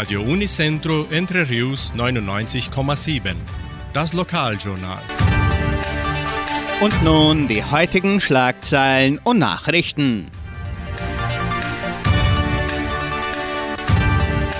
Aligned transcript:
Radio 0.00 0.22
Unicentro 0.22 1.06
Entre 1.10 1.46
Rius 1.46 1.92
99,7. 1.94 3.34
Das 3.92 4.14
Lokaljournal. 4.14 5.02
Und 6.80 7.04
nun 7.04 7.46
die 7.48 7.62
heutigen 7.62 8.18
Schlagzeilen 8.18 9.18
und 9.24 9.40
Nachrichten. 9.40 10.30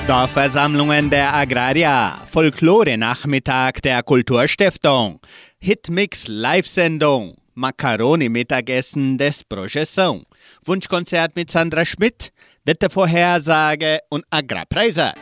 Dorfversammlungen 0.06 1.08
der 1.08 1.32
Agraria, 1.32 2.18
Folklore-Nachmittag 2.30 3.80
der 3.80 4.02
Kulturstiftung, 4.02 5.20
Hitmix 5.58 6.28
Live-Sendung, 6.28 7.38
Macaroni-Mittagessen 7.54 9.16
des 9.16 9.42
Projeção, 9.48 10.24
Wunschkonzert 10.66 11.34
mit 11.34 11.50
Sandra 11.50 11.86
Schmidt, 11.86 12.30
Wettervorhersage 12.64 14.00
und 14.10 14.24
Agrarpreise. 14.30 15.12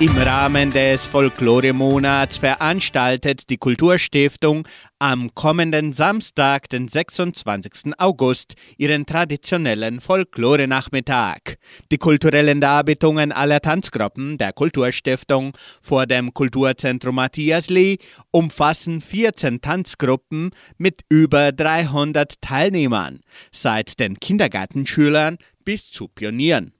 Im 0.00 0.16
Rahmen 0.16 0.70
des 0.70 1.04
Folklore-Monats 1.06 2.36
veranstaltet 2.36 3.50
die 3.50 3.56
Kulturstiftung 3.56 4.68
am 5.00 5.34
kommenden 5.34 5.92
Samstag, 5.92 6.68
den 6.68 6.86
26. 6.86 7.94
August, 7.98 8.54
ihren 8.76 9.06
traditionellen 9.06 10.00
Folklore-Nachmittag. 10.00 11.56
Die 11.90 11.98
kulturellen 11.98 12.60
Darbietungen 12.60 13.32
aller 13.32 13.60
Tanzgruppen 13.60 14.38
der 14.38 14.52
Kulturstiftung 14.52 15.56
vor 15.82 16.06
dem 16.06 16.32
Kulturzentrum 16.32 17.16
Matthias 17.16 17.68
Lee 17.68 17.96
umfassen 18.30 19.00
14 19.00 19.60
Tanzgruppen 19.62 20.50
mit 20.76 21.02
über 21.08 21.50
300 21.50 22.40
Teilnehmern, 22.40 23.22
seit 23.50 23.98
den 23.98 24.20
Kindergartenschülern 24.20 25.38
bis 25.64 25.90
zu 25.90 26.06
Pionieren. 26.06 26.77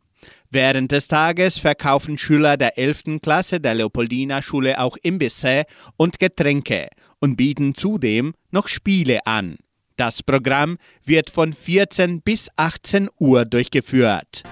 Während 0.51 0.93
des 0.93 1.09
Tages 1.09 1.59
verkaufen 1.59 2.17
Schüler 2.17 2.57
der 2.57 2.79
11. 2.79 3.21
Klasse 3.21 3.61
der 3.61 3.75
Leopoldina 3.75 4.41
Schule 4.41 4.81
auch 4.81 4.97
Imbisse 5.03 5.65
und 5.99 6.19
Getränke 6.19 6.89
und 7.19 7.37
bieten 7.37 7.75
zudem 7.75 8.33
noch 8.51 8.67
Spiele 8.69 9.27
an. 9.27 9.59
Das 9.99 10.23
Programm 10.23 10.79
wird 11.05 11.29
von 11.29 11.53
14 11.53 12.23
bis 12.23 12.49
18 12.57 13.11
Uhr 13.19 13.45
durchgeführt. 13.45 14.45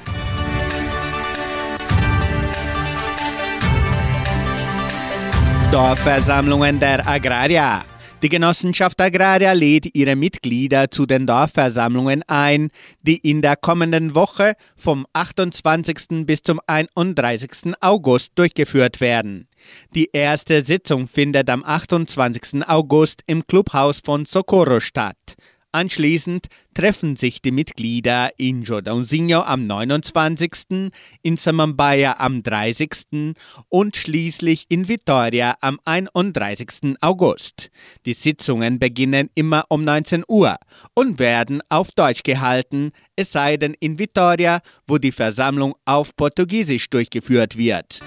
Dorfversammlungen 5.73 6.79
der 6.79 7.07
Agraria. 7.07 7.85
Die 8.27 8.31
Genossenschaft 8.31 9.01
Agraria 9.01 9.53
lädt 9.53 9.95
ihre 9.95 10.17
Mitglieder 10.17 10.91
zu 10.91 11.07
den 11.07 11.29
Dorfversammlungen 11.29 12.25
ein, 12.27 12.71
die 13.03 13.19
in 13.19 13.41
der 13.41 13.55
kommenden 13.55 14.17
Woche 14.17 14.57
vom 14.75 15.07
28. 15.13 16.27
bis 16.27 16.43
zum 16.43 16.61
31. 16.67 17.75
August 17.81 18.33
durchgeführt 18.35 19.01
werden. 19.01 19.47
Die 19.95 20.11
erste 20.13 20.63
Sitzung 20.63 21.07
findet 21.07 21.49
am 21.49 21.63
28. 21.63 22.69
August 22.69 23.23
im 23.29 23.47
Clubhaus 23.47 24.01
von 24.05 24.25
Socorro 24.25 24.81
statt. 24.81 25.37
Anschließend 25.77 26.47
treffen 26.73 27.17
sich 27.17 27.43
die 27.43 27.51
Mitglieder 27.51 28.31
in 28.39 28.65
Jordãozinho 28.65 29.43
am 29.43 29.61
29., 29.61 30.91
in 31.21 31.37
Samambaia 31.37 32.17
am 32.19 32.43
30. 32.43 33.35
und 33.69 33.95
schließlich 33.95 34.65
in 34.71 34.89
Vitoria 34.89 35.55
am 35.61 35.79
31. 35.85 36.97
August. 37.03 37.69
Die 38.07 38.15
Sitzungen 38.15 38.79
beginnen 38.79 39.29
immer 39.35 39.67
um 39.69 39.85
19 39.85 40.25
Uhr 40.27 40.57
und 40.95 41.19
werden 41.19 41.61
auf 41.69 41.91
Deutsch 41.91 42.23
gehalten, 42.23 42.93
es 43.15 43.33
sei 43.33 43.59
denn 43.59 43.75
in 43.79 43.99
Vitoria, 43.99 44.63
wo 44.87 44.97
die 44.97 45.13
Versammlung 45.13 45.75
auf 45.85 46.17
Portugiesisch 46.17 46.89
durchgeführt 46.89 47.59
wird. 47.59 48.01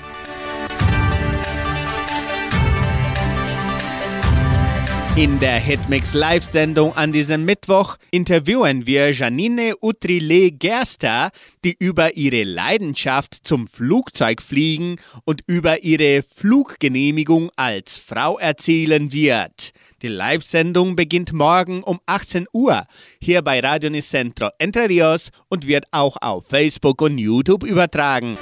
In 5.16 5.38
der 5.40 5.60
Hitmix 5.60 6.14
Live-Sendung 6.14 6.96
an 6.96 7.12
diesem 7.12 7.44
Mittwoch 7.44 7.98
interviewen 8.12 8.86
wir 8.86 9.12
Janine 9.12 9.74
Utrile-Gerster, 9.82 11.32
die 11.66 11.76
über 11.78 12.16
ihre 12.16 12.44
Leidenschaft 12.44 13.36
zum 13.44 13.68
Flugzeugfliegen 13.68 14.96
und 15.26 15.42
über 15.46 15.84
ihre 15.84 16.24
Fluggenehmigung 16.24 17.50
als 17.58 17.98
Frau 17.98 18.38
erzählen 18.38 19.12
wird. 19.12 19.72
Die 20.02 20.08
Live-Sendung 20.08 20.96
beginnt 20.96 21.34
morgen 21.34 21.84
um 21.84 22.00
18 22.06 22.48
Uhr 22.54 22.84
hier 23.20 23.42
bei 23.42 23.60
Radio 23.60 23.90
Nicentro 23.90 24.50
Entre 24.58 24.88
Rios 24.88 25.32
und 25.50 25.68
wird 25.68 25.86
auch 25.92 26.16
auf 26.22 26.46
Facebook 26.48 27.02
und 27.02 27.18
YouTube 27.18 27.64
übertragen. 27.66 28.38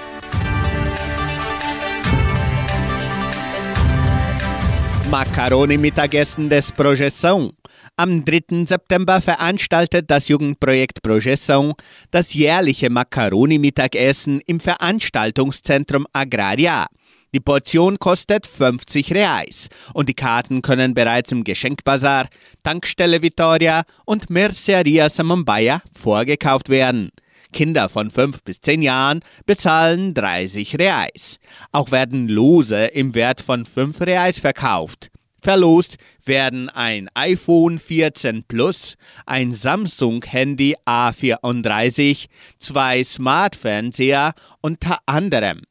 Macaroni-Mittagessen 5.09 6.49
des 6.49 6.71
Projeção. 6.73 7.53
Am 7.95 8.25
3. 8.25 8.65
September 8.65 9.21
veranstaltet 9.21 10.09
das 10.09 10.27
Jugendprojekt 10.27 11.01
Projeção 11.01 11.75
das 12.11 12.33
jährliche 12.33 12.89
Macaroni-Mittagessen 12.89 14.41
im 14.45 14.59
Veranstaltungszentrum 14.59 16.07
Agraria. 16.11 16.87
Die 17.33 17.39
Portion 17.39 17.97
kostet 17.99 18.47
50 18.47 19.13
Reais 19.13 19.69
und 19.93 20.09
die 20.09 20.13
Karten 20.13 20.61
können 20.61 20.93
bereits 20.93 21.31
im 21.31 21.45
Geschenkbazar, 21.45 22.27
Tankstelle 22.63 23.21
Vitoria 23.21 23.83
und 24.05 24.29
Merceria 24.29 25.07
Samambaia 25.07 25.81
vorgekauft 25.93 26.67
werden. 26.67 27.11
Kinder 27.53 27.89
von 27.89 28.11
5 28.11 28.43
bis 28.43 28.61
10 28.61 28.81
Jahren 28.81 29.21
bezahlen 29.45 30.13
30 30.13 30.77
Reais. 30.77 31.39
Auch 31.71 31.91
werden 31.91 32.27
Lose 32.27 32.87
im 32.87 33.15
Wert 33.15 33.41
von 33.41 33.65
5 33.65 34.01
Reais 34.01 34.39
verkauft. 34.39 35.09
Verlost 35.41 35.97
werden 36.25 36.69
ein 36.69 37.09
iPhone 37.13 37.79
14 37.79 38.43
Plus, 38.47 38.95
ein 39.25 39.53
Samsung 39.53 40.23
Handy 40.25 40.75
A34, 40.85 42.27
zwei 42.59 43.03
Smart-Fernseher 43.03 44.33
unter 44.61 44.99
anderem. 45.05 45.61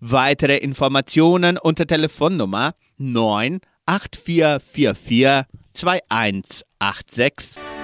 Weitere 0.00 0.56
Informationen 0.56 1.58
unter 1.58 1.86
Telefonnummer 1.86 2.72
98444 2.98 5.44
2186. 5.74 7.75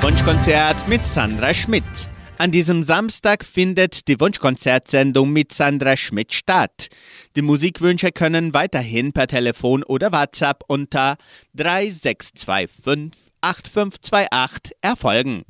Wunschkonzert 0.00 0.88
mit 0.88 1.04
Sandra 1.04 1.52
Schmidt. 1.52 1.82
An 2.38 2.52
diesem 2.52 2.84
Samstag 2.84 3.44
findet 3.44 4.06
die 4.06 4.20
Wunschkonzertsendung 4.20 5.32
mit 5.32 5.52
Sandra 5.52 5.96
Schmidt 5.96 6.32
statt. 6.32 6.88
Die 7.34 7.42
Musikwünsche 7.42 8.12
können 8.12 8.54
weiterhin 8.54 9.12
per 9.12 9.26
Telefon 9.26 9.82
oder 9.82 10.12
WhatsApp 10.12 10.62
unter 10.68 11.16
3625 11.54 13.10
8528 13.40 14.76
erfolgen. 14.80 15.42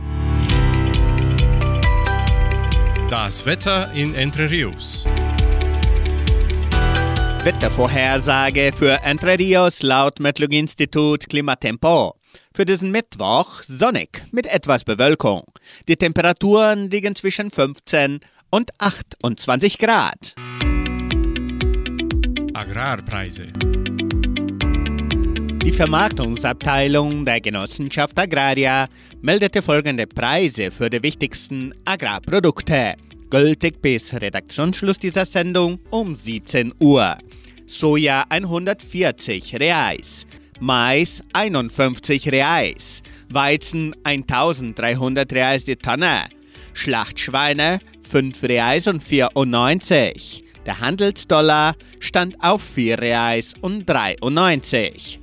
Das 3.11 3.45
Wetter 3.45 3.93
in 3.93 4.15
Entre 4.15 4.51
Rios. 4.51 5.07
Wettervorhersage 7.45 8.73
für 8.75 9.03
Entre 9.05 9.39
Rios 9.39 9.83
laut 9.83 10.21
Metlog-Institut 10.21 11.29
Klimatempo. 11.29 12.18
Für 12.55 12.65
diesen 12.65 12.91
Mittwoch 12.91 13.63
sonnig 13.63 14.25
mit 14.33 14.47
etwas 14.47 14.85
Bewölkung. 14.85 15.43
Die 15.89 15.97
Temperaturen 15.97 16.91
liegen 16.91 17.15
zwischen 17.15 17.51
15 17.51 18.21
und 18.51 18.71
28 18.79 19.79
Grad. 19.79 20.35
Agrarpreise. 22.55 23.53
Die 25.65 25.73
Vermarktungsabteilung 25.73 27.25
der 27.25 27.41
Genossenschaft 27.41 28.19
Agraria 28.19 28.89
meldete 29.21 29.61
folgende 29.61 30.07
Preise 30.07 30.71
für 30.71 30.89
die 30.89 31.03
wichtigsten 31.03 31.75
Agrarprodukte. 31.85 32.95
Gültig 33.31 33.83
bis 33.83 34.15
Redaktionsschluss 34.15 34.99
dieser 34.99 35.27
Sendung 35.27 35.79
um 35.91 36.15
17 36.15 36.73
Uhr. 36.81 37.19
Soja 37.67 38.25
140 38.31 39.57
Reais, 39.61 40.27
Mais 40.61 41.23
51 41.33 42.33
Reais, 42.33 43.03
Weizen 43.29 43.95
1300 44.05 45.33
Reais 45.33 45.65
die 45.65 45.77
Tonne, 45.77 46.25
Schlachtschweine 46.75 47.79
5 48.09 48.43
Reais 48.43 48.87
und 48.87 49.03
94. 49.03 50.45
Der 50.67 50.81
Handelsdollar 50.81 51.77
stand 52.01 52.43
auf 52.43 52.63
4 52.63 52.99
Reais 52.99 53.55
und 53.61 53.89
93. 53.89 55.21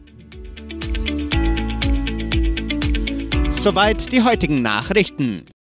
Soweit 3.52 4.12
die 4.12 4.22
heutigen 4.22 4.62
Nachrichten. 4.62 5.46